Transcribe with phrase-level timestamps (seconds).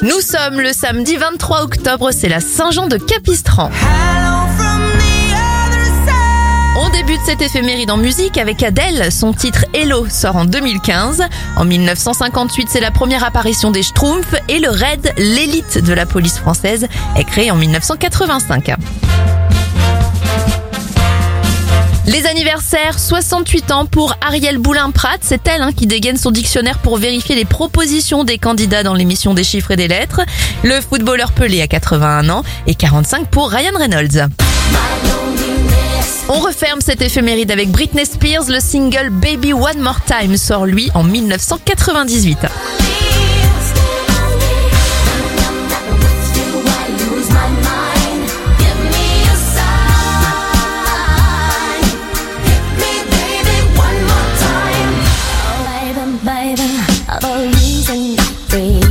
[0.00, 3.68] Nous sommes le samedi 23 octobre, c'est la Saint-Jean de Capistran.
[6.76, 9.10] On débute cette éphéméride en musique avec Adele.
[9.10, 11.24] Son titre Hello sort en 2015.
[11.56, 16.38] En 1958, c'est la première apparition des Schtroumpfs et le RAID, l'élite de la police
[16.38, 16.86] française,
[17.16, 18.76] est créé en 1985.
[22.08, 26.96] Les anniversaires, 68 ans pour Ariel Boulin-Prat, c'est elle hein, qui dégaine son dictionnaire pour
[26.96, 30.22] vérifier les propositions des candidats dans l'émission des chiffres et des lettres.
[30.64, 34.26] Le footballeur Pelé a 81 ans et 45 pour Ryan Reynolds.
[36.30, 40.90] On referme cette éphéméride avec Britney Spears, le single Baby One More Time sort lui
[40.94, 42.38] en 1998.
[57.08, 58.87] of a reason to breathe.